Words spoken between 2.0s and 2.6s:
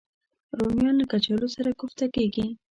کېږي